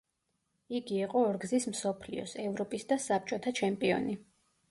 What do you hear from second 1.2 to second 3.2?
ორგზის მსოფლიოს, ევროპის და